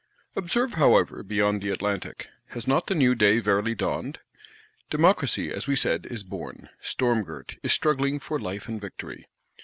Observe, 0.35 0.73
however, 0.73 1.21
beyond 1.21 1.61
the 1.61 1.69
Atlantic, 1.69 2.27
has 2.47 2.67
not 2.67 2.87
the 2.87 2.95
new 2.95 3.13
day 3.13 3.37
verily 3.37 3.75
dawned! 3.75 4.17
Democracy, 4.89 5.51
as 5.51 5.67
we 5.67 5.75
said, 5.75 6.07
is 6.07 6.23
born; 6.23 6.69
storm 6.81 7.21
girt, 7.23 7.57
is 7.61 7.71
struggling 7.71 8.17
for 8.17 8.39
life 8.39 8.67
and 8.67 8.81
victory. 8.81 9.27